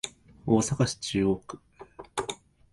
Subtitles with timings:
[0.47, 1.59] 大阪市中央区